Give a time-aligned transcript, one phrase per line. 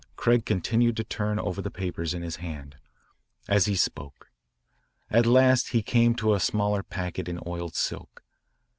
[0.15, 2.75] Craig continued to turn over the papers in his hand,
[3.47, 4.31] as he spoke.
[5.11, 8.23] At last he came to a smaller packet in oiled silk.